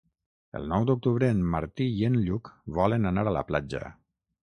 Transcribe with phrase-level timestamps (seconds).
[0.59, 3.89] El nou d'octubre en Martí i en Lluc volen anar a la platja.